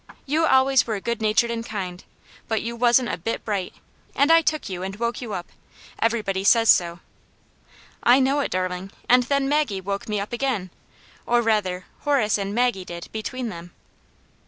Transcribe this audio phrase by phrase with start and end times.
[0.25, 2.03] You always were good natured and kind;
[2.47, 3.75] but you wasn't a bit bright,
[4.15, 5.49] and I took you and woke you up.
[5.99, 7.01] Everybody says so."
[8.03, 8.89] I know it, darling.
[9.07, 12.55] And then Maggie woke me 212 Aunt Jane's Hero, up again; or rather, Horace and
[12.55, 13.73] Maggie did, between them."